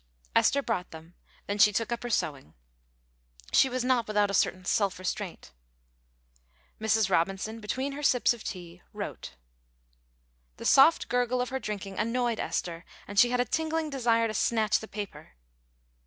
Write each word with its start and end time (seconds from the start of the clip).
Esther 0.35 0.63
brought 0.63 0.89
them; 0.89 1.13
then 1.45 1.59
she 1.59 1.71
took 1.71 1.91
up 1.91 2.01
her 2.01 2.09
sewing. 2.09 2.55
She 3.53 3.69
was 3.69 3.83
not 3.85 4.07
without 4.07 4.31
a 4.31 4.33
certain 4.33 4.65
self 4.65 4.97
restraint. 4.97 5.51
Mrs. 6.79 7.07
Robinson, 7.11 7.59
between 7.59 7.91
her 7.91 8.01
sips 8.01 8.33
of 8.33 8.43
tea, 8.43 8.81
wrote. 8.93 9.35
The 10.57 10.65
soft 10.65 11.07
gurgle 11.07 11.39
of 11.39 11.49
her 11.49 11.59
drinking 11.59 11.99
annoyed 11.99 12.39
Esther, 12.39 12.83
and 13.07 13.19
she 13.19 13.29
had 13.29 13.39
a 13.39 13.45
tingling 13.45 13.91
desire 13.91 14.25
to 14.27 14.33
snatch 14.33 14.79
the 14.79 14.87
paper. 14.87 15.33